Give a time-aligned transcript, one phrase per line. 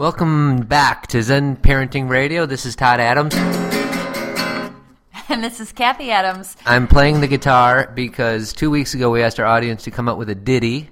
[0.00, 2.46] Welcome back to Zen Parenting Radio.
[2.46, 3.34] This is Todd Adams.
[5.28, 6.56] And this is Cathy Adams.
[6.64, 10.16] I'm playing the guitar because two weeks ago we asked our audience to come up
[10.16, 10.88] with a ditty,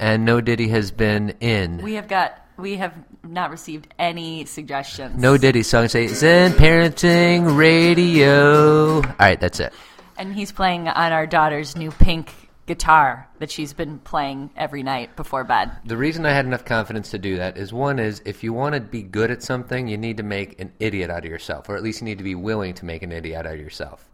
[0.00, 1.76] and no ditty has been in.
[1.84, 5.16] We have got we have not received any suggestions.
[5.16, 8.96] No ditty, so I'm going to say Zen Parenting Radio.
[8.96, 9.72] All right, that's it.
[10.16, 12.34] And he's playing on our daughter's new pink
[12.68, 15.72] guitar that she's been playing every night before bed.
[15.84, 18.76] The reason I had enough confidence to do that is one is if you want
[18.76, 21.76] to be good at something, you need to make an idiot out of yourself, or
[21.76, 24.08] at least you need to be willing to make an idiot out of yourself.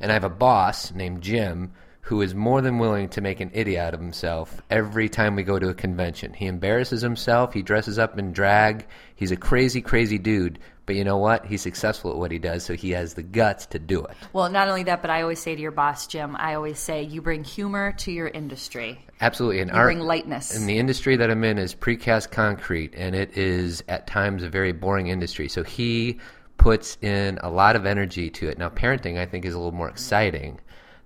[0.00, 1.72] And I have a boss named Jim
[2.08, 5.42] who is more than willing to make an idiot out of himself every time we
[5.42, 6.32] go to a convention.
[6.32, 8.86] He embarrasses himself, he dresses up in drag.
[9.14, 10.58] He's a crazy, crazy dude,
[10.88, 11.44] but you know what?
[11.44, 14.16] He's successful at what he does, so he has the guts to do it.
[14.32, 17.02] Well, not only that, but I always say to your boss, Jim, I always say
[17.02, 19.04] you bring humor to your industry.
[19.20, 19.60] Absolutely.
[19.60, 20.56] And You bring lightness.
[20.56, 24.48] And the industry that I'm in is precast concrete, and it is at times a
[24.48, 25.46] very boring industry.
[25.46, 26.20] So he
[26.56, 28.56] puts in a lot of energy to it.
[28.56, 30.58] Now, parenting, I think, is a little more exciting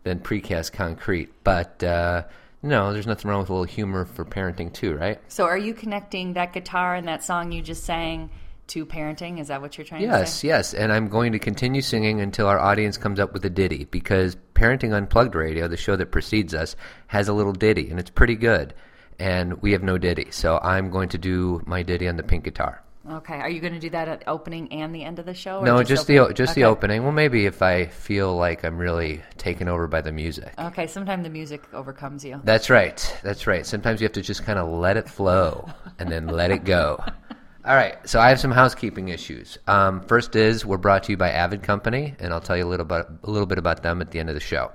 [0.04, 2.22] than precast concrete, but uh,
[2.62, 5.20] no, there's nothing wrong with a little humor for parenting too, right?
[5.26, 8.30] So are you connecting that guitar and that song you just sang
[8.72, 9.38] to parenting?
[9.40, 10.48] Is that what you're trying to Yes, say?
[10.48, 10.74] yes, yes.
[10.74, 14.36] and I'm going to continue singing until our audience comes up with a ditty because
[14.54, 18.36] Parenting Unplugged Radio, the show that precedes us, has a little ditty and it's pretty
[18.36, 18.74] good.
[19.18, 22.44] And we have no ditty, so I'm going to do my ditty on the pink
[22.44, 22.82] guitar.
[23.08, 23.34] Okay.
[23.34, 25.58] Are you going to do that at opening and the end of the show?
[25.58, 26.36] or No, just, the opening?
[26.36, 27.02] just the opening.
[27.02, 30.52] Well, maybe if I feel like I'm really taken over by the music.
[30.56, 30.86] Okay.
[30.86, 32.40] Sometimes the music overcomes you.
[32.44, 33.16] That's right.
[33.24, 33.66] That's right.
[33.66, 37.02] Sometimes you have to just kind of let it flow and then let it go.
[37.64, 37.96] All right.
[38.08, 39.56] So I have some housekeeping issues.
[39.68, 42.66] Um, first is we're brought to you by Avid Company, and I'll tell you a
[42.66, 44.72] little bit a little bit about them at the end of the show.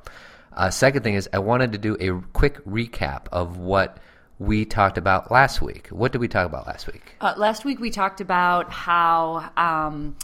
[0.53, 3.97] Uh, second thing is I wanted to do a quick recap of what
[4.39, 5.87] we talked about last week.
[5.89, 7.15] What did we talk about last week?
[7.19, 10.15] Uh, last week we talked about how um,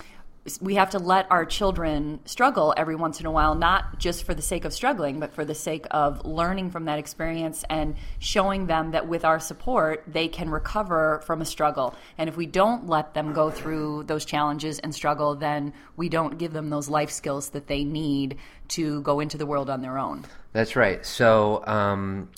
[0.60, 4.34] we have to let our children struggle every once in a while, not just for
[4.34, 8.68] the sake of struggling, but for the sake of learning from that experience and showing
[8.68, 11.96] them that with our support, they can recover from a struggle.
[12.18, 16.38] And if we don't let them go through those challenges and struggle, then we don't
[16.38, 18.38] give them those life skills that they need
[18.70, 20.26] to go into the world on their own.
[20.52, 21.06] That's right.
[21.06, 22.30] So um,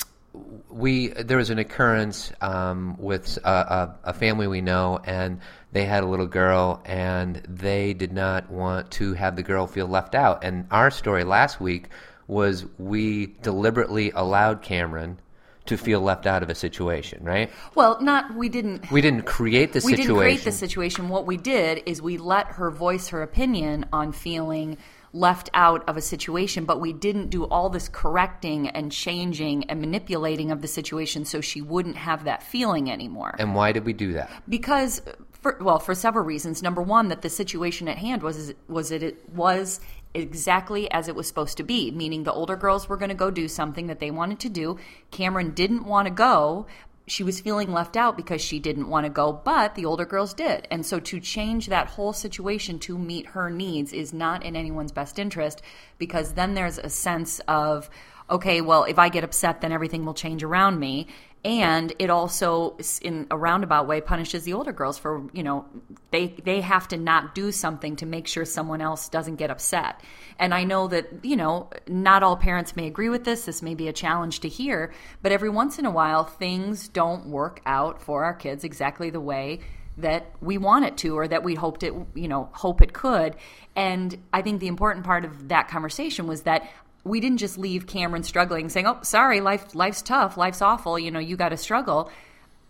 [0.70, 5.40] we there was an occurrence um, with a, a, a family we know, and
[5.72, 9.88] they had a little girl, and they did not want to have the girl feel
[9.88, 10.44] left out.
[10.44, 11.90] And our story last week
[12.28, 15.20] was we deliberately allowed Cameron
[15.66, 17.52] to feel left out of a situation, right?
[17.74, 20.08] Well, not we didn't We didn't create the we situation.
[20.08, 21.10] didn't create the situation.
[21.10, 24.78] What we did is we let her voice her opinion on feeling
[25.16, 29.80] left out of a situation, but we didn't do all this correcting and changing and
[29.80, 33.36] manipulating of the situation so she wouldn't have that feeling anymore.
[33.40, 34.30] and why did we do that?
[34.50, 36.64] Because for, well, for several reasons.
[36.64, 39.80] Number one, that the situation at hand was was it, it was
[40.16, 43.30] exactly as it was supposed to be, meaning the older girls were going to go
[43.30, 44.80] do something that they wanted to do.
[45.12, 46.66] Cameron didn't want to go.
[47.08, 50.34] She was feeling left out because she didn't want to go, but the older girls
[50.34, 50.68] did.
[50.72, 54.92] And so to change that whole situation to meet her needs is not in anyone's
[54.92, 55.62] best interest
[56.00, 57.92] because then there's a sense of,
[58.30, 61.08] okay, well, if I get upset, then everything will change around me
[61.46, 65.64] and it also in a roundabout way punishes the older girls for you know
[66.10, 70.02] they they have to not do something to make sure someone else doesn't get upset.
[70.40, 73.46] And i know that you know not all parents may agree with this.
[73.46, 74.92] This may be a challenge to hear.
[75.22, 79.22] But every once in a while things don't work out for our kids exactly the
[79.22, 79.60] way
[79.98, 83.36] that we want it to or that we hoped it you know hope it could.
[83.76, 86.68] And i think the important part of that conversation was that
[87.06, 91.00] we didn't just leave Cameron struggling, saying, "Oh, sorry, life life's tough, life's awful.
[91.00, 92.10] You know, you got to struggle."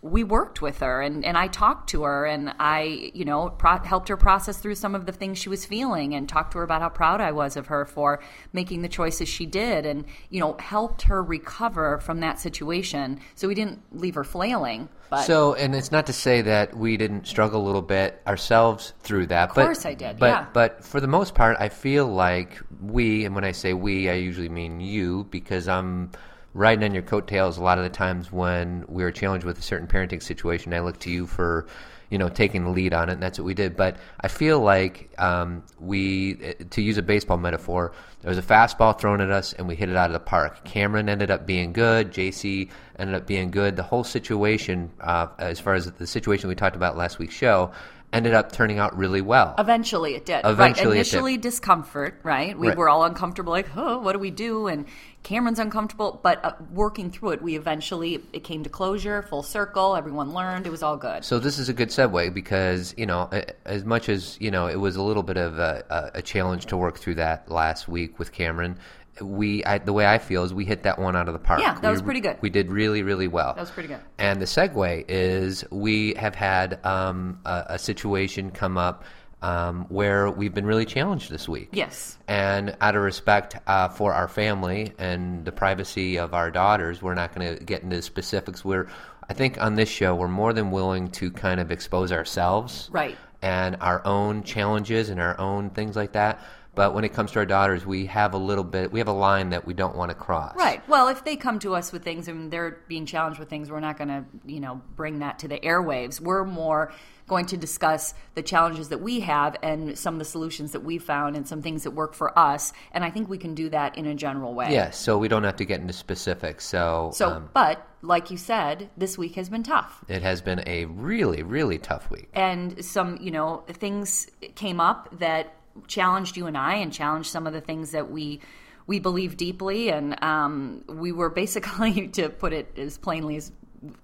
[0.02, 3.78] We worked with her, and, and I talked to her, and I, you know, pro-
[3.78, 6.64] helped her process through some of the things she was feeling, and talked to her
[6.64, 8.20] about how proud I was of her for
[8.52, 13.20] making the choices she did, and you know, helped her recover from that situation.
[13.34, 14.88] So we didn't leave her flailing.
[15.08, 18.92] But So, and it's not to say that we didn't struggle a little bit ourselves
[19.00, 19.50] through that.
[19.50, 20.46] Of course I did, But, yeah.
[20.52, 24.14] but for the most part, I feel like we, and when I say we, I
[24.14, 26.10] usually mean you, because I'm
[26.56, 29.62] riding on your coattails a lot of the times when we are challenged with a
[29.62, 30.72] certain parenting situation.
[30.72, 31.66] I look to you for,
[32.10, 33.76] you know, taking the lead on it, and that's what we did.
[33.76, 36.34] But I feel like um, we,
[36.70, 37.92] to use a baseball metaphor,
[38.22, 40.64] there was a fastball thrown at us, and we hit it out of the park.
[40.64, 42.10] Cameron ended up being good.
[42.12, 43.76] JC ended up being good.
[43.76, 47.72] The whole situation, uh, as far as the situation we talked about last week's show,
[48.12, 49.54] ended up turning out really well.
[49.58, 50.40] Eventually it did.
[50.44, 50.76] Eventually right.
[50.76, 50.92] it did.
[50.92, 52.56] Initially discomfort, right?
[52.58, 52.76] We Right.
[52.76, 54.68] were all uncomfortable, like, oh, what do we do?
[54.68, 54.86] And
[55.26, 59.96] Cameron's uncomfortable, but uh, working through it, we eventually, it came to closure, full circle,
[59.96, 61.24] everyone learned, it was all good.
[61.24, 63.28] So this is a good segue because you know,
[63.64, 66.76] as much as you know, it was a little bit of a, a, challenge to
[66.76, 68.78] work through that last week with Cameron.
[69.20, 71.58] We, I, the way I feel is we hit that one out of the park.
[71.58, 72.36] Yeah, that We- was pretty good.
[72.40, 73.52] We did really, really well.
[73.54, 74.00] That was pretty good.
[74.18, 79.02] And the segue is we have had um, a, a situation come up
[79.42, 81.68] um, where we've been really challenged this week.
[81.72, 82.18] Yes.
[82.26, 87.14] And out of respect uh, for our family and the privacy of our daughters, we're
[87.14, 88.64] not going to get into specifics.
[88.64, 88.88] We're,
[89.28, 93.16] I think, on this show, we're more than willing to kind of expose ourselves, Right.
[93.42, 96.40] and our own challenges and our own things like that.
[96.76, 99.12] But when it comes to our daughters, we have a little bit, we have a
[99.12, 100.54] line that we don't want to cross.
[100.56, 100.86] Right.
[100.88, 103.80] Well, if they come to us with things and they're being challenged with things, we're
[103.80, 106.20] not going to, you know, bring that to the airwaves.
[106.20, 106.92] We're more
[107.28, 110.98] going to discuss the challenges that we have and some of the solutions that we
[110.98, 112.72] found and some things that work for us.
[112.92, 114.70] And I think we can do that in a general way.
[114.70, 116.64] Yes, so we don't have to get into specifics.
[116.66, 120.04] So, So, um, but like you said, this week has been tough.
[120.08, 122.28] it has been a really, really tough week.
[122.34, 125.54] and some you know things came up that
[125.86, 128.40] challenged you and I and challenged some of the things that we
[128.86, 133.50] we believe deeply and um, we were basically to put it as plainly as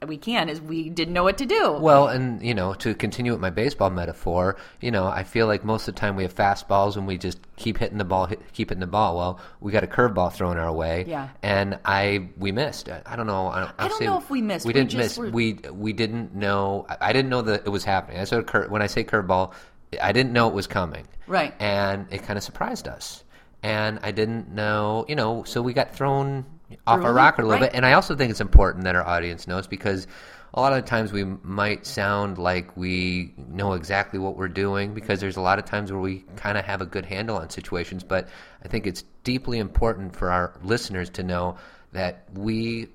[0.07, 3.33] we can is we didn't know what to do Well, and you know, to continue
[3.33, 6.35] with my baseball metaphor, you know, I feel like most of the time we have
[6.35, 9.17] fastballs and we just keep hitting the ball, hit, keep hitting the ball.
[9.17, 11.31] Well, we got a curveball thrown our way, Yeah.
[11.43, 12.91] and I we missed.
[12.91, 13.49] I, I don't know.
[13.49, 14.67] I don't, I don't say know if we missed.
[14.67, 15.19] We We didn't just miss.
[15.19, 16.87] were- We we didn't know.
[16.89, 18.21] I, I didn't know that it was happening.
[18.21, 19.53] I said cur- when I say curveball,
[20.01, 21.07] I didn't know it was coming.
[21.27, 21.55] Right.
[21.61, 23.25] and it kind of surprised us.
[23.63, 26.45] And I didn't know, you know, so we got thrown
[26.87, 27.71] off our rocker a little right.
[27.71, 27.77] bit.
[27.77, 30.07] And I also think it's important that our audience knows because
[30.55, 34.95] a lot of the times we might sound like we know exactly what we're doing
[34.95, 37.51] because there's a lot of times where we kind of have a good handle on
[37.51, 38.03] situations.
[38.03, 38.29] But
[38.65, 41.57] I think it's deeply important for our listeners to know
[41.93, 42.89] that we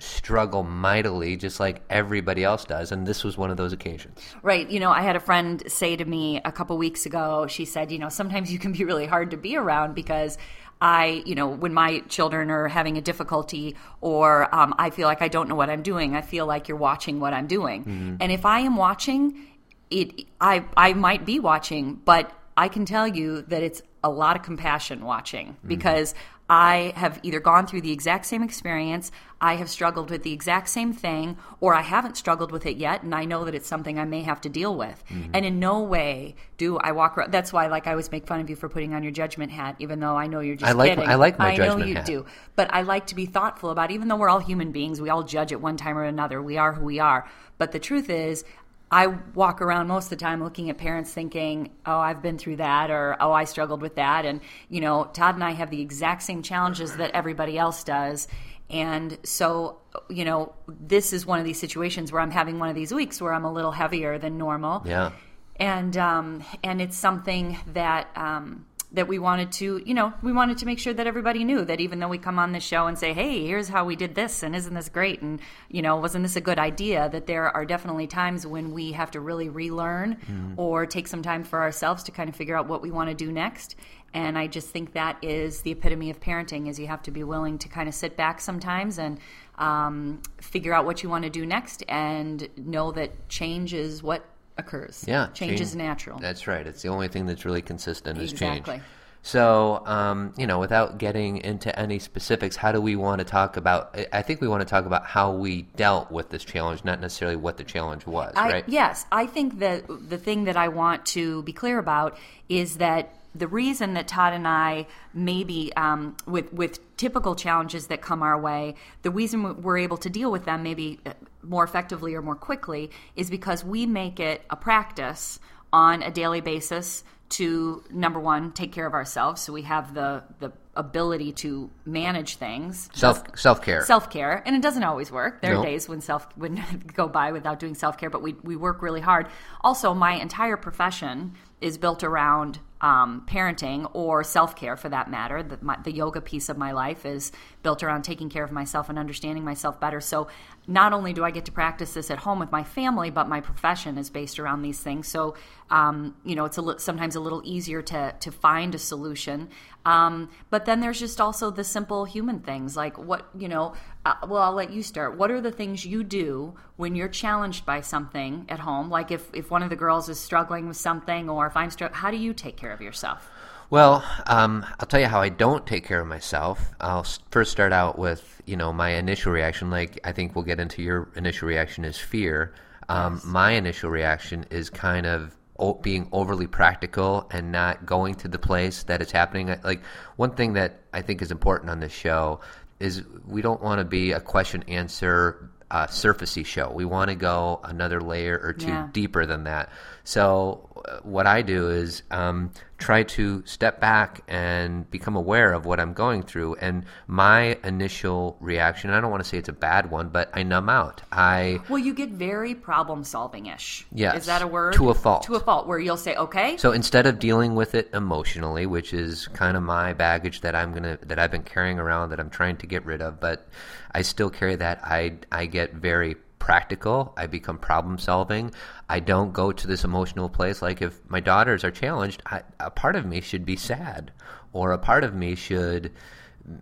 [0.00, 2.92] struggle mightily just like everybody else does.
[2.92, 4.18] And this was one of those occasions.
[4.42, 4.68] Right.
[4.70, 7.92] You know, I had a friend say to me a couple weeks ago, she said,
[7.92, 10.38] you know, sometimes you can be really hard to be around because
[10.80, 15.20] I, you know, when my children are having a difficulty or um, I feel like
[15.20, 18.16] I don't know what I'm doing, I feel like you're watching what I'm doing.
[18.20, 19.46] And if I am watching,
[19.90, 24.36] it, I, I might be watching, but I can tell you that it's a lot
[24.36, 26.14] of compassion watching because
[26.52, 30.68] I have either gone through the exact same experience, I have struggled with the exact
[30.68, 34.00] same thing, or I haven't struggled with it yet, and I know that it's something
[34.00, 35.02] I may have to deal with.
[35.08, 35.30] Mm-hmm.
[35.32, 37.30] And in no way do I walk around.
[37.30, 39.76] That's why, like, I always make fun of you for putting on your judgment hat,
[39.78, 41.08] even though I know you're just I like- kidding.
[41.08, 42.06] I like my I judgment know you hat.
[42.06, 42.26] do,
[42.56, 43.92] but I like to be thoughtful about.
[43.92, 46.42] Even though we're all human beings, we all judge at one time or another.
[46.42, 47.28] We are who we are.
[47.58, 48.44] But the truth is,
[48.90, 52.56] I walk around most of the time looking at parents thinking, oh, I've been through
[52.56, 54.24] that, or oh, I struggled with that.
[54.24, 58.26] And, you know, Todd and I have the exact same challenges that everybody else does.
[58.68, 59.78] And so,
[60.08, 63.20] you know, this is one of these situations where I'm having one of these weeks
[63.20, 65.10] where I'm a little heavier than normal Yeah.
[65.56, 70.58] and um, and it's something that um, that we wanted to you know we wanted
[70.58, 72.98] to make sure that everybody knew that even though we come on the show and
[72.98, 75.22] say hey here's how we did this and isn't this great?
[75.22, 77.08] And you know wasn't this a good idea?
[77.08, 81.44] That there are definitely times when we have to really relearn or take some time
[81.44, 83.76] for ourselves to kind of figure out what we want to do next.
[84.12, 87.22] And i just think that is the epitome of parenting is you have to be
[87.22, 89.18] willing to kind of sit back sometimes and
[89.58, 94.24] um, figure out what you want to do next and know that change is what
[94.60, 96.18] occurs Yeah, change, is natural.
[96.18, 96.66] That's right.
[96.66, 98.60] It's the only thing that's really consistent is change.
[98.60, 98.80] Exactly.
[99.22, 103.58] So, um, you know, without getting into any specifics, how do we want to talk
[103.58, 103.90] about?
[103.94, 107.00] I- I think we want to talk about how we dealt with this challenge, not
[107.00, 108.64] necessarily what the challenge was, I, right?
[108.66, 112.16] Yes, I think that the thing that I want to be clear about
[112.48, 118.02] is that the reason that Todd and I maybe um, with with typical challenges that
[118.02, 122.14] come our way, the reason we're able to deal with them maybe uh, more effectively
[122.14, 125.38] or more quickly is because we make it a practice
[125.72, 130.24] on a daily basis to number one take care of ourselves, so we have the
[130.40, 133.84] the ability to manage things Self self care.
[133.84, 135.40] self care, and it doesn't always work.
[135.40, 135.60] There No.
[135.60, 136.60] are days when self would
[136.94, 139.28] go by without doing self care, but we we work really hard.
[139.60, 145.42] Also, my entire profession is built around um, parenting or self care, for that matter.
[145.42, 147.32] The, my, the yoga piece of my life is
[147.62, 150.00] built around taking care of myself and understanding myself better.
[150.00, 150.28] So,
[150.66, 153.40] not only do I get to practice this at home with my family, but my
[153.40, 155.08] profession is based around these things.
[155.08, 155.34] So,
[155.70, 159.48] um, you know, it's a li- sometimes a little easier to to find a solution.
[159.84, 163.74] Um, but then there's just also the simple human things like what you know.
[164.04, 165.18] Uh, well, I'll let you start.
[165.18, 168.88] What are the things you do when you're challenged by something at home?
[168.88, 172.00] Like if if one of the girls is struggling with something, or if I'm struggling,
[172.00, 173.30] how do you take care of yourself?
[173.68, 176.72] Well, um, I'll tell you how I don't take care of myself.
[176.80, 179.70] I'll first start out with you know my initial reaction.
[179.70, 182.54] Like I think we'll get into your initial reaction is fear.
[182.88, 185.36] Um, My initial reaction is kind of
[185.82, 189.54] being overly practical and not going to the place that it's happening.
[189.62, 189.82] Like
[190.16, 192.40] one thing that I think is important on this show
[192.80, 196.72] is we don't want to be a question answer uh, surfacey show.
[196.72, 198.88] We want to go another layer or two Yeah.
[198.92, 199.68] deeper than that.
[200.04, 205.66] So uh, what I do is um, try to step back and become aware of
[205.66, 206.56] what I'm going through.
[206.56, 210.42] And my initial reaction, I don't want to say it's a bad one, but I
[210.42, 211.02] numb out.
[211.12, 213.86] I Well, you get very problem solving ish.
[213.92, 214.74] Yes, Is that a word?
[214.74, 215.24] to a fault.
[215.24, 218.92] To a fault, where you'll say, okay, so instead of dealing with it emotionally, which
[218.94, 222.30] is kind of my baggage that I'm gonna that I've been carrying around that I'm
[222.30, 223.46] trying to get rid of, but
[223.92, 224.80] I still carry that.
[224.82, 227.14] I I get very practical.
[227.16, 228.50] I become problem solving.
[228.88, 230.60] I don't go to this emotional place.
[230.60, 234.10] Like if my daughters are challenged, I, a part of me should be sad,
[234.52, 235.92] or a part of me should,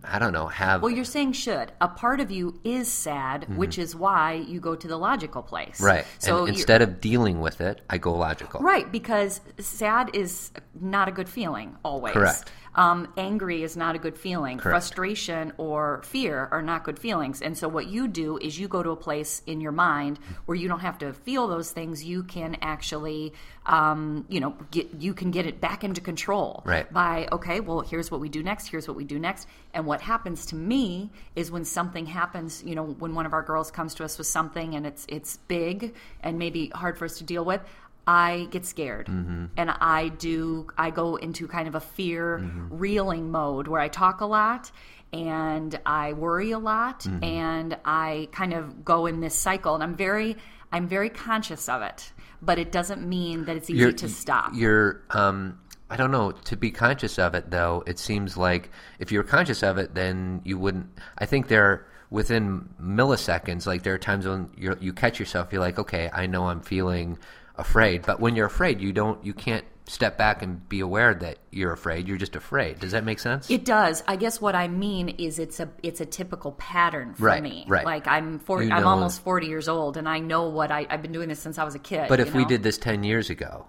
[0.03, 1.71] I don't know, have Well, you're saying should.
[1.81, 5.77] A part of you is sad, which is why you go to the logical place.
[5.77, 5.85] Mm-hmm.
[5.85, 6.05] right.
[6.19, 8.59] So instead of dealing with it, I go logical.
[8.59, 12.13] Right, because sad is not a good feeling always.
[12.13, 12.51] Correct.
[12.79, 14.57] Um, angry is not a good feeling.
[14.57, 14.71] Correct.
[14.73, 17.41] Frustration or fear are not good feelings.
[17.41, 20.55] And so, what you do is you go to a place in your mind where
[20.55, 22.05] you don't have to feel those things.
[22.05, 23.33] You can actually,
[23.65, 26.91] um, you know, get you can get it back into control Right.
[26.91, 28.67] by okay, well, here's what we do next.
[28.67, 29.45] Here's what we do next.
[29.73, 33.43] And what happens to me is when something happens, you know, when one of our
[33.43, 37.17] girls comes to us with something and it's it's big and maybe hard for us
[37.17, 37.61] to deal with.
[38.09, 39.45] I get scared mm-hmm.
[39.55, 42.75] and I do, I go into kind of a fear mm-hmm.
[42.75, 44.71] reeling mode where I talk a lot
[45.13, 47.23] and I worry a lot mm-hmm.
[47.23, 50.37] and I kind of go in this cycle and I'm very,
[50.71, 52.11] I'm very conscious of it,
[52.41, 54.53] but it doesn't mean that it's easy to stop.
[54.55, 55.59] You're, um,
[55.91, 56.31] I don't know.
[56.31, 60.41] To be conscious of it, though, it seems like if you're conscious of it, then
[60.43, 60.87] you wouldn't.
[61.17, 65.51] I think there, within milliseconds, like there are times when you catch yourself.
[65.51, 67.17] You're like, okay, I know I'm feeling
[67.59, 71.39] afraid, but when you're afraid, you don't, you can't step back and be aware that
[71.51, 72.07] you're afraid.
[72.07, 72.79] You're just afraid.
[72.79, 73.49] Does that make sense?
[73.49, 74.03] It does.
[74.07, 77.65] I guess what I mean is it's a it's a typical pattern for Right, me.
[77.67, 77.83] right.
[77.85, 81.01] Like I'm 40, You I'm almost forty years old, and I know what I, I've
[81.01, 82.07] been doing this since I was a kid.
[82.07, 83.65] but you if we did this ten years ago,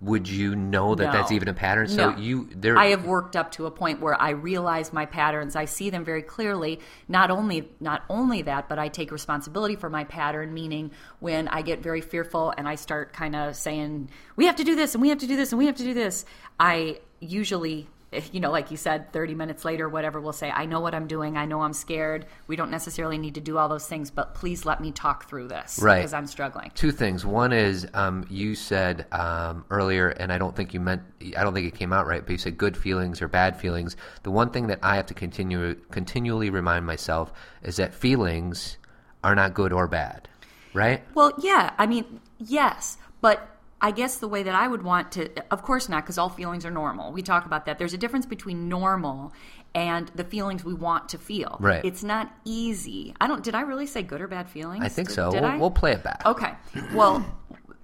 [0.00, 1.88] would you know that that's even a pattern?
[1.88, 2.16] So No.
[2.16, 2.76] you there.
[2.78, 5.56] I have worked up to a point where I realize my patterns.
[5.56, 6.80] I see them very clearly.
[7.08, 10.54] Not only not only that, but I take responsibility for my pattern.
[10.54, 14.64] Meaning, when I get very fearful and I start kind of saying, "We have to
[14.64, 16.24] do this, and we have to do this, and we have to do this,"
[16.60, 17.88] I usually.
[18.32, 21.06] You know, like you said, 30 minutes later, whatever, we'll say, I know what I'm
[21.06, 21.36] doing.
[21.36, 22.24] I know I'm scared.
[22.46, 25.48] We don't necessarily need to do all those things, but please let me talk through
[25.48, 25.96] this Right.
[25.98, 26.70] because I'm struggling.
[26.74, 27.26] Two things.
[27.26, 31.02] One is um, you said um, earlier, and I don't think you meant,
[31.36, 33.94] I don't think it came out right, but you said good feelings or bad feelings.
[34.22, 37.30] The one thing that I have to continue continually remind myself
[37.62, 38.78] is that feelings
[39.22, 40.28] are not good or bad,
[40.72, 41.02] right?
[41.14, 41.74] Well, yeah.
[41.76, 45.88] I mean, yes, but I guess the way that I would want to, of course
[45.88, 47.12] not, because all feelings are normal.
[47.12, 47.78] We talk about that.
[47.78, 49.32] There's a difference between normal
[49.74, 51.56] and the feelings we want to feel.
[51.60, 51.84] Right.
[51.84, 53.14] It's not easy.
[53.20, 53.44] I don't.
[53.44, 54.84] Did I really say good or bad feelings?
[54.84, 55.30] I think Did- so.
[55.30, 55.56] Did we'll, I?
[55.58, 56.22] we'll play it back.
[56.26, 56.52] Okay.
[56.92, 57.24] Well,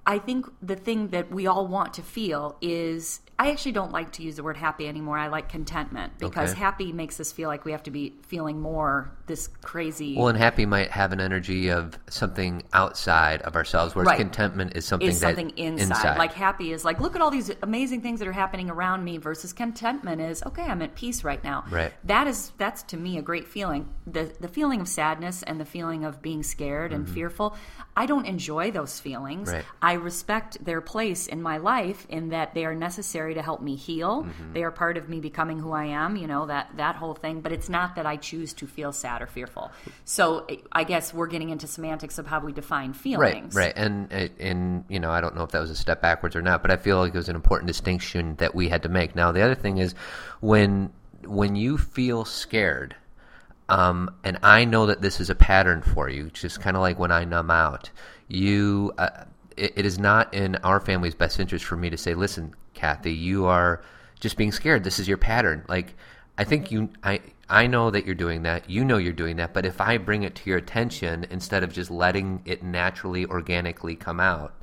[0.06, 4.12] I think the thing that we all want to feel is I actually don't like
[4.12, 5.18] to use the word happy anymore.
[5.18, 6.58] I like contentment because Okay.
[6.58, 10.16] happy makes us feel like we have to be feeling more this crazy.
[10.16, 14.18] Well, and happy might have an energy of something outside of ourselves, whereas Right.
[14.18, 16.16] contentment is something is something inside.
[16.16, 19.18] Like happy is like, look at all these amazing things that are happening around me.
[19.18, 20.62] Versus contentment is okay.
[20.62, 21.64] I'm at peace right now.
[21.70, 21.92] Right.
[22.04, 23.90] That is that's to me a great feeling.
[24.06, 27.56] The the feeling of sadness and the feeling of being scared and fearful.
[27.94, 29.48] I don't enjoy those feelings.
[29.48, 29.56] Mm-hmm.
[29.56, 29.64] Right.
[29.82, 33.76] I respect their place in my life in that they are necessary to help me
[33.76, 34.22] heal.
[34.22, 34.52] Mm-hmm.
[34.52, 36.16] They are part of me becoming who I am.
[36.16, 37.40] You know that that whole thing.
[37.40, 39.70] But it's not that I choose to feel sad or fearful.
[40.04, 43.54] So I guess we're getting into semantics of how we define Right, feelings.
[43.54, 46.42] right, and and you know I don't know if that was a step backwards or
[46.42, 49.14] not, but I feel like it was an important distinction that we had to make.
[49.14, 49.94] Now the other thing is
[50.40, 50.92] when
[51.24, 52.94] when you feel scared,
[53.68, 56.98] um, and I know that this is a pattern for you, just kind of like
[56.98, 57.90] when I numb out,
[58.28, 58.92] you.
[58.98, 59.24] Uh,
[59.56, 63.12] it, it is not in our family's best interest for me to say, "Listen, Cathy,
[63.12, 63.82] you are
[64.20, 64.84] just being scared.
[64.84, 65.94] This is your pattern." Like,
[66.38, 68.68] I think you, I, I know that you're doing that.
[68.68, 69.52] You know you're doing that.
[69.54, 73.96] But if I bring it to your attention instead of just letting it naturally, organically
[73.96, 74.54] come out,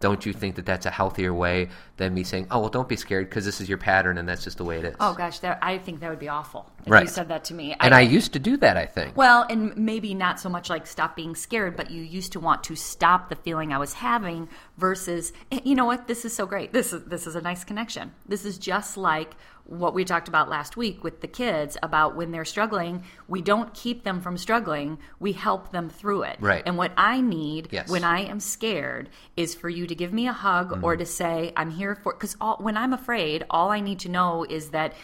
[0.00, 2.96] don't you think that that's a healthier way than me saying, "Oh, well, don't be
[2.96, 5.40] scared because this is your pattern and that's just the way it is." Oh gosh,
[5.40, 7.74] that, I think that would be awful if you said that to me.
[7.80, 8.76] and I used to do that.
[8.76, 9.16] I think.
[9.16, 12.64] well, and maybe not so much like stop being scared, but you used to want
[12.64, 16.06] to stop the feeling I was having versus, eh, you know what?
[16.06, 16.72] This is so great.
[16.72, 18.12] This is this is a nice connection.
[18.26, 19.34] This is just like
[19.68, 23.72] what we talked about last week with the kids about when they're struggling, we don't
[23.74, 26.38] keep them from struggling, we help them through it.
[26.40, 26.62] Right.
[26.64, 27.90] And what I need Yes.
[27.90, 31.00] when I am scared is for you to give me a hug or mm-hmm.
[31.00, 34.70] to say, I'm here for, because when I'm afraid, all I need to know is
[34.70, 34.94] that.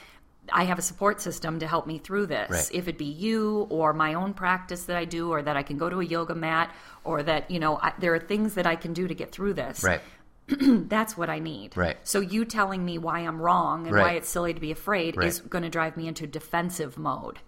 [0.52, 2.50] I have a support system to help me through this.
[2.50, 2.70] Right.
[2.70, 5.78] If it be you or my own practice that I do, or that I can
[5.78, 6.70] go to a yoga mat,
[7.02, 9.54] or that, you know, I, there are things that I can do to get through
[9.54, 10.02] this Right.
[10.88, 11.76] that's what I need.
[11.76, 11.96] Right.
[12.02, 15.26] So you telling me why I'm wrong and why it's silly to be afraid Right.
[15.28, 17.38] is going to drive me into defensive mode.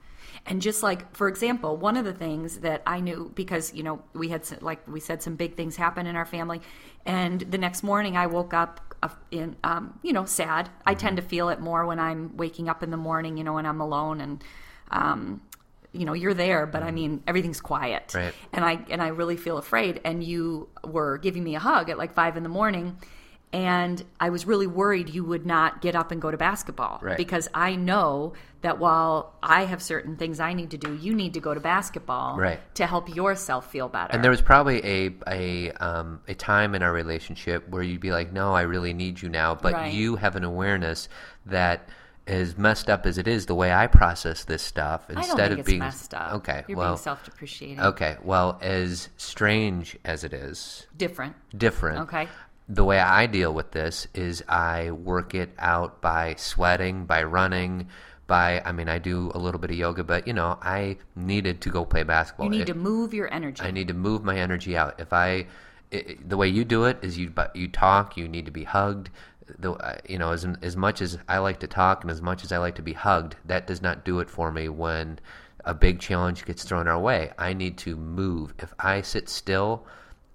[0.46, 4.02] And just like, for example, one of the things that I knew because you know
[4.14, 6.60] we had like we said some big things happen in our family,
[7.04, 10.70] and the next morning I woke up uh, in um, you know sad.
[10.86, 11.00] I Mm-hmm.
[11.00, 13.66] tend to feel it more when I'm waking up in the morning, you know, when
[13.66, 14.44] I'm alone and.
[14.90, 15.40] Um,
[15.96, 18.18] you know you're there but i mean everything's quiet Mm-hmm.
[18.18, 18.34] Right.
[18.52, 21.98] and i and i really feel afraid and you were giving me a hug at
[21.98, 22.96] like five in the morning
[23.52, 27.16] and i was really worried you would not get up and go to basketball Right.
[27.16, 31.34] because i know that while i have certain things i need to do you need
[31.34, 32.58] to go to basketball Right.
[32.74, 36.82] to help yourself feel better And there was probably a a um, a time in
[36.82, 40.34] our relationship where you'd be like, "No, I really need you now," but you have
[40.36, 41.08] an awareness
[41.46, 41.88] that
[42.26, 45.66] as messed up as it is, the way I process this stuff, instead of it's
[45.66, 50.86] being messed up okay, you're well, being self-depreciating okay, well, as strange as it is,
[50.96, 52.00] different different.
[52.00, 52.28] okay
[52.68, 57.88] The way I deal with this is I work it out by sweating, by running,
[58.26, 61.60] by I mean I do a little bit of yoga, but you know I needed
[61.62, 62.46] to go play basketball.
[62.46, 64.98] you need It- to move your energy I need to move my energy out.
[64.98, 65.46] If I,
[65.92, 68.16] i the way you do it is you you talk.
[68.16, 69.10] You need to be hugged.
[69.58, 72.44] The, uh, you know, as as much as I like to talk and as much
[72.44, 75.18] as I like to be hugged, that does not do it for me when
[75.64, 77.32] a big challenge gets thrown our way.
[77.38, 78.54] I need to move.
[78.58, 79.86] If I sit still,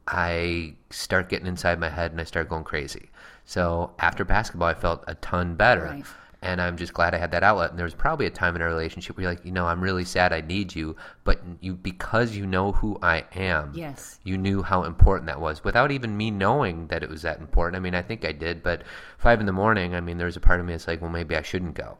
[0.07, 3.09] I start getting inside my head and I start going crazy.
[3.45, 5.85] So after basketball, I felt a ton better.
[5.85, 6.05] Right.
[6.43, 7.69] And I'm just glad I had that outlet.
[7.69, 9.79] And there was probably a time in our relationship where you're like, you know, I'm
[9.79, 13.71] really sad I need you, but you because you know who I am.
[13.75, 14.19] Yes.
[14.23, 17.75] You knew how important that was without even me knowing that it was that important.
[17.75, 18.81] I mean, I think I did, but
[19.19, 21.35] five in the morning, I mean, there's a part of me that's like, well, maybe
[21.35, 21.99] I shouldn't go.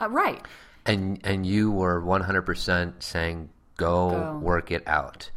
[0.00, 0.44] uh, right
[0.84, 4.38] And and you were 100% saying, go, Go.
[4.42, 5.30] work it out.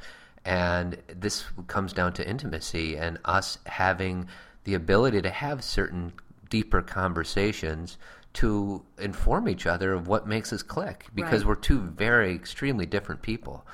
[0.43, 4.27] And this comes down to intimacy and us having
[4.63, 6.13] the ability to have certain
[6.49, 7.97] deeper conversations
[8.39, 11.49] to inform each other of what makes us click because Right.
[11.49, 13.65] we're two very extremely different people.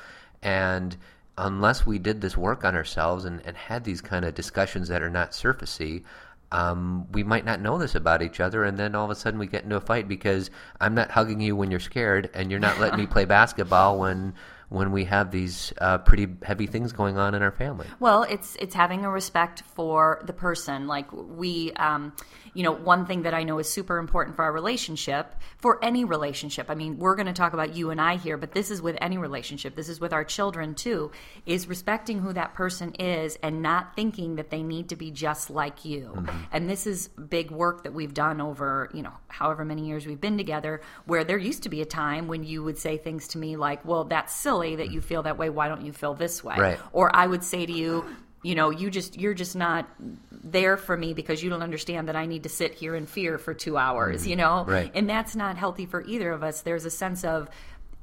[0.41, 0.97] And
[1.38, 5.04] unless we did this work on ourselves and, and had these kind of discussions that
[5.04, 6.04] are not surfacey,
[6.51, 9.39] um, we might not know this about each other, and then all of a sudden
[9.39, 10.49] we get into a fight because
[10.82, 14.34] I'm not hugging you when you're scared, and you're not letting me play basketball when
[14.69, 17.88] when we have these uh, pretty heavy things going on in our family.
[17.99, 20.88] Well, it's it's having a respect for the person.
[20.88, 22.13] Like we, um,
[22.54, 26.04] you know, one thing that I know is super important for our relationship, for any
[26.06, 26.69] relationship.
[26.69, 28.97] I mean, we're going to talk about you and I here, but this is with
[29.01, 29.75] any relationship.
[29.75, 31.12] This is with our children too.
[31.45, 35.49] Is respecting who that person is and not thinking that they need to be just
[35.49, 36.25] like you.
[36.51, 40.21] And this is big work that we've done over, you know, however many years we've
[40.21, 40.82] been together.
[41.06, 43.86] Where there used to be a time when you would say things to me like,
[43.86, 45.50] "Well, that's silly that you feel that way.
[45.50, 46.80] Why don't you feel this way?" Right.
[46.94, 48.06] or I would say to you,
[48.41, 49.89] you know, you just you're just not
[50.32, 53.39] there for me because you don't understand that I need to sit here in fear
[53.39, 54.30] for 2 hours, mm-hmm.
[54.30, 54.63] you know?
[54.65, 54.91] Right.
[54.94, 56.62] And that's not healthy for either of us.
[56.62, 57.50] There's a sense of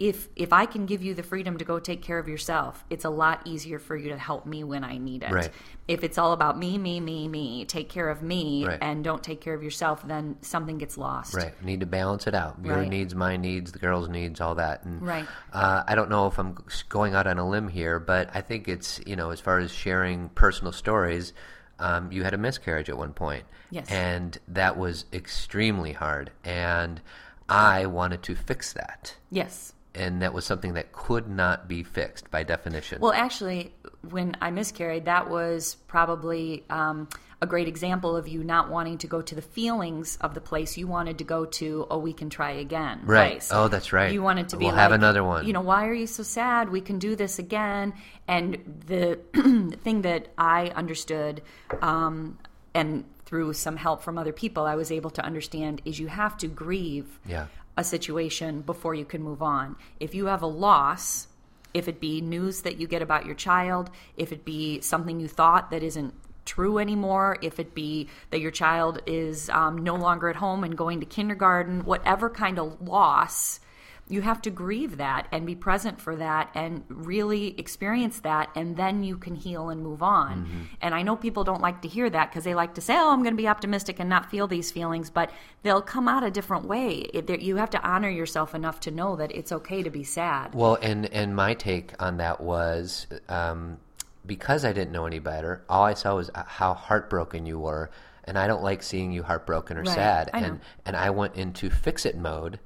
[0.01, 3.05] if if I can give you the freedom to go take care of yourself, it's
[3.05, 5.31] a lot easier for you to help me when I need it.
[5.31, 5.51] Right.
[5.87, 8.79] If it's all about me, me, me, me, take care of me Right.
[8.81, 11.35] and don't take care of yourself, then something gets lost.
[11.35, 11.63] Right.
[11.63, 12.57] Need to balance it out.
[12.65, 12.89] Your Right.
[12.89, 14.85] needs, my needs, the girls' needs, all that.
[14.85, 15.27] And, Right.
[15.53, 16.57] Uh, I don't know if I'm
[16.89, 19.71] going out on a limb here, but I think it's you know as far as
[19.71, 21.33] sharing personal stories.
[21.79, 23.91] Um, you had a miscarriage at one point, Yes.
[23.91, 26.31] and that was extremely hard.
[26.45, 27.01] And
[27.49, 29.73] I wanted to fix that, Yes.
[29.95, 33.01] And that was something that could not be fixed by definition.
[33.01, 33.73] Well, actually,
[34.09, 37.09] when I miscarried, that was probably um,
[37.43, 40.77] a great example of you not wanting to go to the feelings of the place
[40.79, 41.87] you wanted to go to.
[41.91, 43.01] Oh, we can try again.
[43.05, 43.33] Right.
[43.33, 43.51] place.
[43.53, 44.13] Oh, that's right.
[44.13, 45.47] You wanted to be We'll like, have another one.
[45.47, 46.71] You know, why are you so sad?
[46.71, 47.95] We can do this again.
[48.29, 49.19] And the
[49.83, 51.43] thing that I understood,
[51.83, 52.39] um,
[52.75, 56.37] and through some help from other people, I was able to understand is you have
[56.39, 57.47] to grieve Yeah.
[57.77, 59.77] A situation before you can move on.
[59.99, 61.29] If you have a loss,
[61.75, 65.29] if it be news that you get about your child, if it be something you
[65.29, 70.29] thought that isn't true anymore, if it be that your child is um, no longer
[70.29, 73.61] at home and going to kindergarten, whatever kind of loss,
[74.13, 78.77] you have to grieve that and be present for that and really experience that and
[78.77, 80.61] then you can heal and move on Mm-hmm.
[80.83, 83.11] and i know people don't like to hear that because they like to say oh
[83.13, 85.31] i'm going to be optimistic and not feel these feelings but
[85.63, 89.17] they'll come out a different way It- you have to honor yourself enough to know
[89.17, 93.79] that it's okay to be sad Well, and and my take on that was um,
[94.27, 95.65] because I didn't know any better.
[95.69, 97.91] All I saw was how heartbroken you were,
[98.25, 100.31] and I don't like seeing you heartbroken or Right, sad.
[100.33, 102.61] And and I went into fix it mode.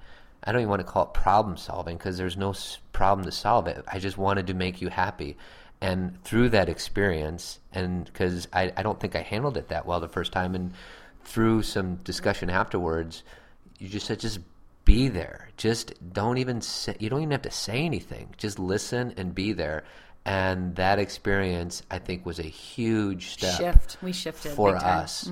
[0.46, 2.54] I don't even want to call it problem solving because there's no
[2.92, 3.84] problem to solve it.
[3.88, 5.36] I just wanted to make you happy.
[5.80, 10.00] And through that experience, and because I, I don't think I handled it that well
[10.00, 10.72] the first time, and
[11.24, 13.24] through some discussion afterwards,
[13.78, 14.38] you just said just
[14.86, 15.50] be there.
[15.58, 18.32] Just don't even say, you don't even have to say anything.
[18.38, 19.84] Just listen and be there.
[20.24, 25.26] And that experience, I think, was a huge step shift we shifted for us.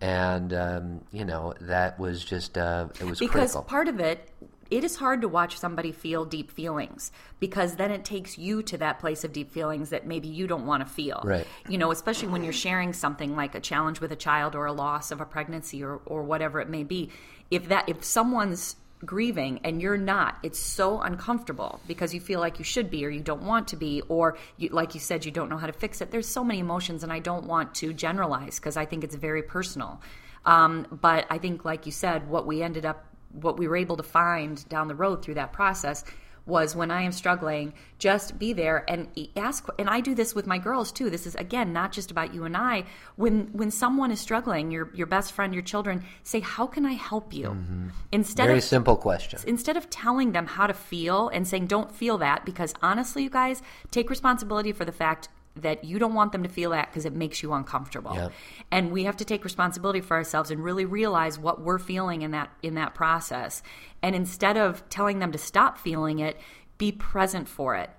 [0.00, 3.62] And um, you know that was just uh, it was because critical.
[3.64, 4.30] part of it
[4.70, 8.78] it is hard to watch somebody feel deep feelings because then it takes you to
[8.78, 11.20] that place of deep feelings that maybe you don't want to feel.
[11.24, 11.46] Right.
[11.68, 14.72] you know especially when you're sharing something like a challenge with a child or a
[14.72, 17.10] loss of a pregnancy or, or whatever it may be.
[17.50, 22.58] If that if someone's grieving and you're not it's so uncomfortable because you feel like
[22.58, 25.30] you should be or you don't want to be or you, like you said you
[25.30, 26.10] don't know how to fix it.
[26.10, 29.42] There's so many emotions and i don't want to generalize because i think it's very
[29.42, 30.00] personal.
[30.44, 33.96] Um, but i think like you said what we ended up what we were able
[33.96, 36.04] to find down the road through that process
[36.46, 39.66] was when I am struggling, just be there and ask.
[39.78, 41.10] And I do this with my girls too.
[41.10, 42.84] This is again not just about you and I.
[43.16, 46.94] When when someone is struggling, your your best friend, your children, say, "How can I
[46.94, 47.88] help you?" Mm-hmm.
[48.12, 49.40] Instead Very of simple question.
[49.46, 53.30] instead of telling them how to feel and saying don't feel that because honestly you
[53.30, 57.04] guys take responsibility for the fact that you don't want them to feel that because
[57.04, 58.30] it makes you uncomfortable
[58.70, 62.30] and we have to take responsibility for ourselves and really realize what we're feeling in
[62.30, 63.62] that in that process
[64.02, 66.38] and instead of telling them to stop feeling it
[66.78, 67.90] be present for it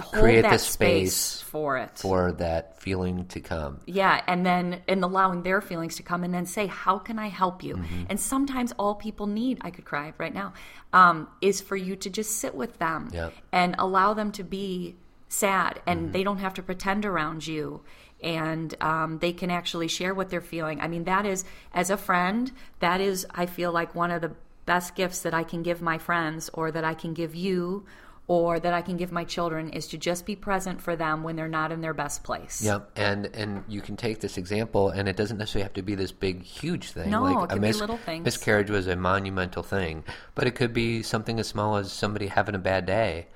[0.00, 3.80] hold Create that the space for it For that feeling to come.
[3.86, 7.28] yeah, and then and allowing their feelings to come, and then say, "How can I
[7.28, 8.04] help you?" Mm-hmm.
[8.08, 10.54] And sometimes all people need, I could cry right now,
[10.92, 13.10] um, is for you to just sit with them
[13.52, 14.96] and allow them to be
[15.30, 16.12] sad, and Mm-hmm.
[16.12, 17.80] they don't have to pretend around you,
[18.22, 20.80] and um, they can actually share what they're feeling.
[20.82, 24.32] I mean, that is as a friend, that is I feel like one of the
[24.66, 27.86] best gifts that I can give my friends, or that I can give you.
[28.26, 31.34] Or that I can give my children is to just be present for them when
[31.34, 32.62] they're not in their best place.
[32.62, 35.96] Yep, and and you can take this example, and it doesn't necessarily have to be
[35.96, 37.10] this big, huge thing.
[37.10, 38.24] No, like it a could be little things.
[38.24, 40.04] Miscarriage was a monumental thing,
[40.36, 43.26] but it could be something as small as somebody having a bad day.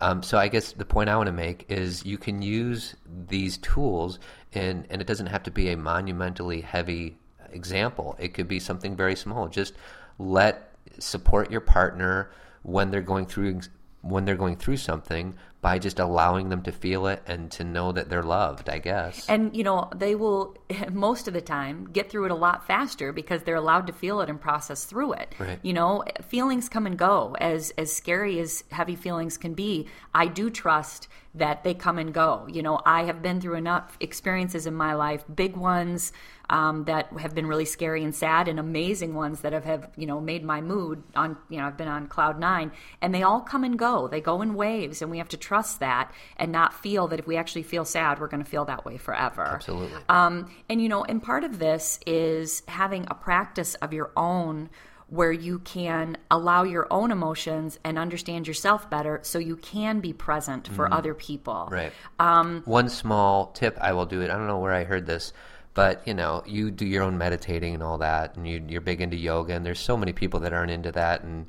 [0.00, 2.94] Um, so I guess the point I want to make is you can use
[3.28, 4.18] these tools,
[4.52, 7.16] and and it doesn't have to be a monumentally heavy
[7.50, 8.16] example.
[8.18, 9.48] It could be something very small.
[9.48, 9.74] Just
[10.18, 12.30] let support your partner
[12.62, 13.60] when they're going through
[14.02, 17.90] when they're going through something by just allowing them to feel it and to know
[17.90, 19.26] that they're loved, I guess.
[19.30, 20.58] And you know, they will
[20.92, 24.20] most of the time get through it a lot faster because they're allowed to feel
[24.20, 25.34] it and process through it.
[25.38, 25.58] Right.
[25.62, 27.34] You know, feelings come and go.
[27.40, 32.12] As as scary as heavy feelings can be, I do trust that they come and
[32.12, 32.46] go.
[32.46, 36.12] You know, I have been through enough experiences in my life, big ones
[36.50, 40.06] um, that have been really scary and sad, and amazing ones that have, have you
[40.06, 41.36] know made my mood on.
[41.48, 44.08] You know, I've been on cloud nine, and they all come and go.
[44.08, 47.26] They go in waves, and we have to trust that and not feel that if
[47.26, 49.42] we actually feel sad, we're going to feel that way forever.
[49.44, 50.00] Absolutely.
[50.08, 54.70] Um, and you know, and part of this is having a practice of your own
[55.08, 60.12] where you can allow your own emotions and understand yourself better so you can be
[60.12, 61.68] present for other people.
[61.70, 61.92] Right.
[62.18, 64.30] Um, One small tip I will do it.
[64.30, 65.32] I don't know where I heard this,
[65.74, 69.00] but you know, you do your own meditating and all that, and you, you're big
[69.00, 71.46] into yoga, and there's so many people that aren't into that, and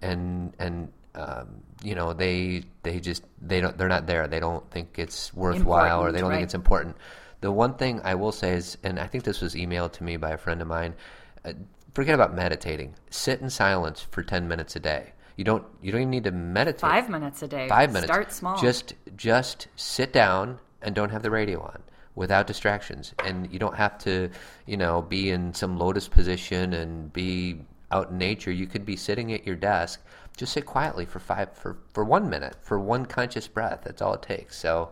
[0.00, 4.28] and and um, you know, they they just they don't they're not there.
[4.28, 6.36] They don't think it's worthwhile, or they don't right.
[6.36, 6.96] think it's important.
[7.40, 10.16] The one thing I will say is, and I think this was emailed to me
[10.16, 10.94] by a friend of mine.
[11.44, 11.52] Uh,
[11.94, 12.94] forget about meditating.
[13.10, 15.12] Sit in silence for ten minutes a day.
[15.36, 17.68] You don't you don't even need to meditate Five minutes a day.
[17.68, 18.06] five minutes.
[18.06, 18.56] Start small.
[18.56, 21.82] Just just sit down and don't have the radio on
[22.14, 23.14] without distractions.
[23.24, 24.30] And you don't have to,
[24.66, 28.50] you know, be in some lotus position and be out in nature.
[28.50, 30.00] You could be sitting at your desk.
[30.36, 33.82] Just sit quietly for five for, for one minute, for one conscious breath.
[33.84, 34.58] That's all it takes.
[34.58, 34.90] So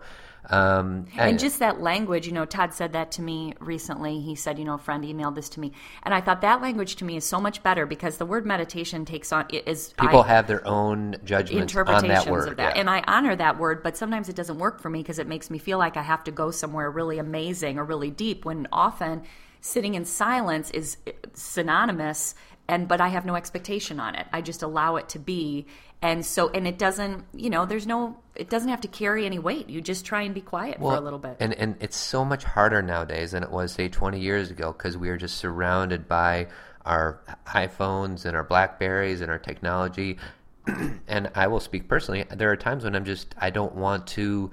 [0.50, 4.20] um and just that language, you know, Todd said that to me recently.
[4.20, 6.96] He said, you know, a friend emailed this to me, and I thought that language
[6.96, 10.28] to me is so much better because the word meditation takes on is people I,
[10.28, 12.48] have their own judgments on interpretations that word.
[12.48, 12.74] of that.
[12.74, 12.80] yeah.
[12.80, 15.50] And I honor that word, but sometimes it doesn't work for me because it makes
[15.50, 19.22] me feel like I have to go somewhere really amazing or really deep when often
[19.60, 20.96] sitting in silence is
[21.34, 22.34] synonymous
[22.68, 24.26] and but I have no expectation on it.
[24.32, 25.66] I just allow it to be.
[26.00, 29.38] And so and it doesn't, you know, there's no it doesn't have to carry any
[29.38, 29.68] weight.
[29.68, 31.36] You just try and be quiet for a little bit.
[31.40, 34.96] And and it's so much harder nowadays than it was say 20 years ago because
[34.96, 36.48] we are just surrounded by
[36.84, 40.18] our iPhones and our Blackberries and our technology.
[41.08, 42.24] and I will speak personally.
[42.30, 44.50] There are times when I'm just I don't want to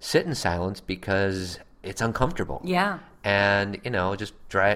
[0.00, 2.60] sit in silence because it's uncomfortable.
[2.64, 2.98] yeah.
[3.26, 4.34] And you know just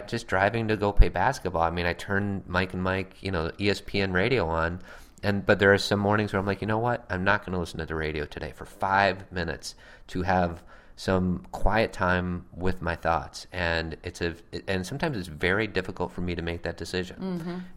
[0.09, 1.63] just driving to go play basketball.
[1.63, 4.83] I mean i turn mike and mike you know espn radio on
[5.23, 7.07] and but there are some mornings where i'm like you know what?
[7.09, 9.77] I'm not going to listen to the radio today for five minutes
[10.09, 10.65] to have
[11.01, 14.35] some quiet time with my thoughts and it's a
[14.69, 17.17] and sometimes it's very difficult for me to make that decision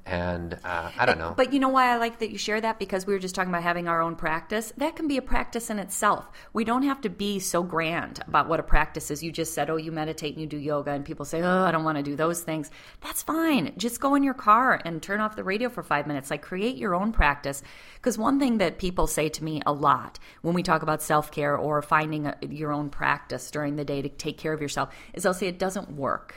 [0.05, 2.79] and uh, i don't know But you know why I like that you share that?
[2.79, 4.73] Because we were just talking about having our own practice.
[4.77, 6.29] That can be a practice in itself.
[6.51, 9.23] We don't have to be so grand about what a practice is.
[9.23, 11.71] You just said, oh, you meditate and you do yoga, and people say, oh, I
[11.71, 12.71] don't want to do those things.
[13.01, 13.73] That's fine.
[13.77, 16.29] Just go in your car and turn off the radio for five minutes.
[16.29, 17.61] Like, create your own practice.
[17.95, 21.31] Because one thing that people say to me a lot when we talk about self
[21.31, 23.12] care or finding a, your own practice
[23.51, 26.35] during the day to take care of yourself is they'll say it doesn't work.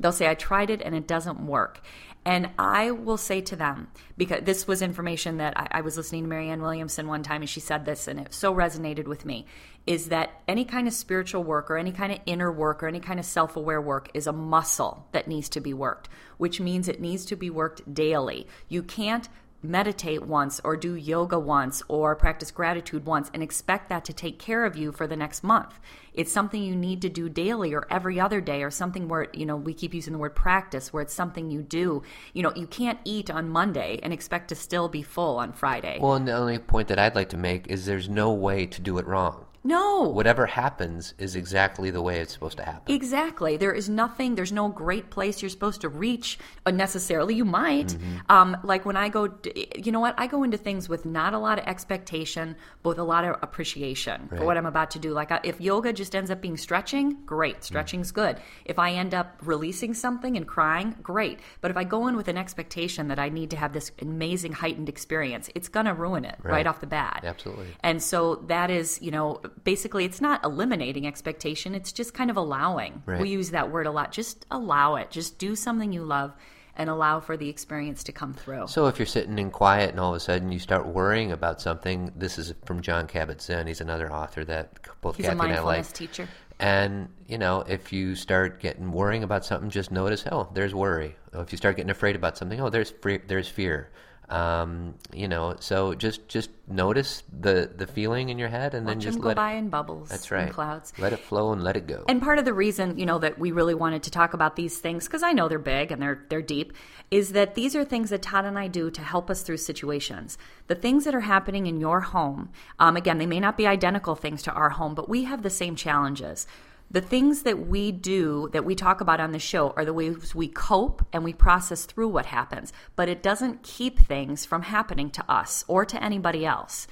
[0.00, 1.80] They'll say, I tried it and it doesn't work.
[2.24, 6.22] And I will say to them, because this was information that I, I was listening
[6.22, 9.46] to Marianne Williamson one time, and she said this, and it so resonated with me,
[9.88, 13.00] is that any kind of spiritual work or any kind of inner work or any
[13.00, 16.08] kind of self aware work is a muscle that needs to be worked,
[16.38, 18.46] which means it needs to be worked daily.
[18.68, 19.28] You can't
[19.62, 24.38] meditate once or do yoga once or practice gratitude once and expect that to take
[24.38, 25.78] care of you for the next month.
[26.12, 29.46] It's something you need to do daily or every other day or something where, you
[29.46, 32.02] know, we keep using the word practice where it's something you do.
[32.34, 35.98] You know, you can't eat on Monday and expect to still be full on Friday.
[36.00, 38.80] well and the only point that i'd like to make is there's no way to
[38.80, 40.02] do it wrong no.
[40.08, 43.56] whatever happens is exactly the way it's supposed to happen Exactly.
[43.56, 47.34] There is nothing, there's no great place you're supposed to reach uh, necessarily.
[47.34, 47.88] You might.
[47.88, 48.18] Mm-hmm.
[48.28, 49.34] Um, like when I go,
[49.76, 50.14] you know what?
[50.18, 53.36] I go into things with not a lot of expectation, but with a lot of
[53.42, 55.12] appreciation for what I'm about to do.
[55.12, 57.64] Like I, if yoga just ends up being stretching, great.
[57.64, 58.38] Stretching's good.
[58.64, 61.40] If I end up releasing something and crying, great.
[61.60, 64.52] But if I go in with an expectation that I need to have this amazing
[64.52, 66.52] heightened experience, it's going to ruin it right.
[66.52, 66.66] Right.
[66.66, 67.22] off the bat.
[67.24, 67.66] Absolutely.
[67.80, 72.36] And so that is, you know, basically it's not eliminating expectation, it's just kind of
[72.36, 73.02] allowing.
[73.06, 73.20] Right.
[73.20, 74.12] We use that word a lot.
[74.12, 75.10] Just allow it.
[75.10, 76.34] Just do something you love
[76.76, 78.66] and allow for the experience to come through.
[78.66, 81.60] So if you're sitting in quiet and all of a sudden you start worrying about
[81.60, 83.66] something, this is from John Kabat-Zinn.
[83.66, 85.94] He's another author that both He's Cathy and I mindfulness like.
[85.94, 86.28] teacher.
[86.58, 91.16] And you know, if you start getting worrying about something, just notice, oh, there's worry.
[91.34, 92.92] If you start getting afraid about something, oh, there's
[93.26, 93.90] there's fear.
[94.32, 98.98] Um, you know, so just just notice the the feeling in your head, and then
[98.98, 100.50] just go let by it, in bubbles that's and right.
[100.50, 100.94] clouds.
[100.96, 102.04] Let it flow and let it go.
[102.08, 104.78] And part of the reason, you know, that we really wanted to talk about these
[104.78, 106.72] things, because I know they're big and they're they're deep,
[107.10, 110.38] is that these are things that Todd and I do to help us through situations.
[110.66, 114.14] The things that are happening in your home, um, again, they may not be identical
[114.14, 116.46] things to our home, but we have the same challenges.
[116.92, 120.34] The things that we do, that we talk about on the show, are the ways
[120.34, 122.70] we cope and we process through what happens.
[122.96, 126.86] But it doesn't keep things from happening to us or to anybody else.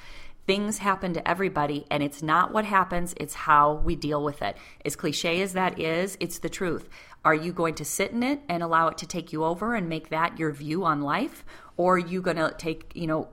[0.46, 4.56] Things happen to everybody, and it's not what happens, it's how we deal with it.
[4.86, 6.88] As cliche as that is, it's the truth.
[7.22, 9.86] Are you going to sit in it and allow it to take you over and
[9.86, 11.44] make that your view on life?
[11.76, 13.28] Or are you going to take, you know,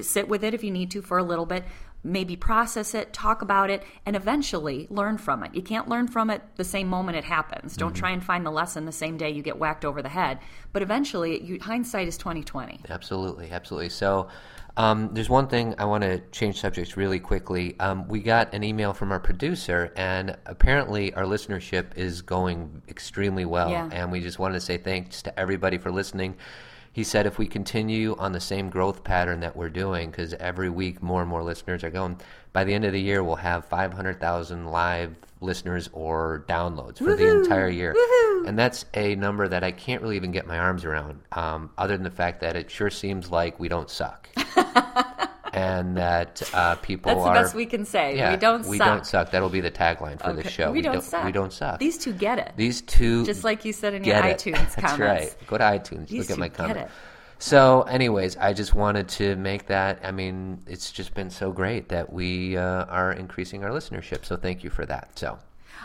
[0.00, 1.64] sit with it if you need to for a little bit,
[2.04, 5.54] maybe process it, talk about it, and eventually learn from it.
[5.54, 7.76] You can't learn from it the same moment it happens.
[7.76, 10.38] Don't try and find the lesson the same day you get whacked over the head.
[10.72, 12.80] But eventually, you, hindsight is twenty twenty.
[12.88, 13.90] Absolutely, absolutely.
[13.90, 14.28] So,
[14.76, 17.78] um, there's one thing I want to change subjects really quickly.
[17.78, 23.44] Um, we got an email from our producer, and apparently our listenership is going extremely
[23.44, 23.70] well.
[23.70, 23.88] Yeah.
[23.92, 26.36] And we just wanted to say thanks to everybody for listening.
[26.92, 30.68] He said if we continue on the same growth pattern that we're doing, because every
[30.68, 32.18] week more and more listeners are going,
[32.52, 37.28] by the end of the year we'll have 500,000 live listeners or downloads for the
[37.28, 37.94] entire year.
[38.46, 41.96] And that's a number that I can't really even get my arms around, um, other
[41.96, 44.28] than the fact that it sure seems like we don't suck.
[45.52, 47.34] and that uh, people That's the are.
[47.34, 48.16] best we can say.
[48.16, 48.86] yeah, we don't we suck.
[48.86, 49.30] don't suck.
[49.30, 50.70] That'll be the tagline for the show.
[50.70, 51.24] We, don't, suck.
[51.24, 51.78] We don't suck.
[51.78, 52.52] These two get it.
[52.56, 54.22] These two Just like you said in your it.
[54.22, 54.74] iTunes comments.
[54.76, 55.36] That's right.
[55.46, 56.08] Go to iTunes.
[56.08, 56.78] These look at my get comment.
[56.78, 56.90] it.
[57.38, 59.98] So, anyways, I just wanted to make that.
[60.04, 64.24] I mean, it's just been so great that we uh, are increasing our listenership.
[64.24, 65.18] So, thank you for that.
[65.18, 65.38] So,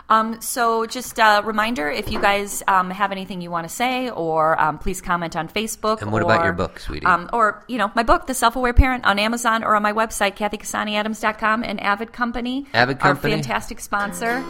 [0.10, 4.10] Um, so just a reminder, if you guys um, have anything you want to say,
[4.10, 6.02] or um, please comment on Facebook.
[6.02, 7.06] And what about your book, sweetie?
[7.06, 10.38] Um, or, you know, my book, The Self-Aware Parent, on Amazon or on my website,
[10.38, 12.68] CathyCassaniAdams.com, and Avid Company.
[12.74, 13.34] Avid Company.
[13.34, 14.44] Our fantastic sponsor.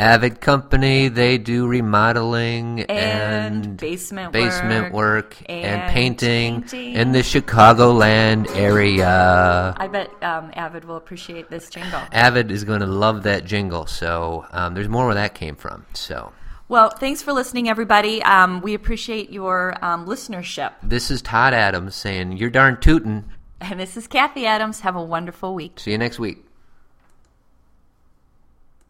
[0.00, 6.94] Avid Company, they do remodeling And and, basement basement work work, and, and painting, painting.
[6.94, 9.74] in the Chicagoland area.
[9.76, 12.00] I bet um, Avid will appreciate this jingle.
[12.12, 13.86] Avid is going to love that jingle.
[13.86, 15.84] So um, there's more where that came from.
[15.92, 16.32] So
[16.68, 18.22] Well, thanks for listening, everybody.
[18.22, 20.72] Um, we appreciate your um, listenership.
[20.82, 23.24] this is Todd Adams saying, "You're darn tootin'."
[23.62, 24.80] And this is Cathy Adams.
[24.80, 25.78] Have a wonderful week.
[25.78, 26.46] See you next week.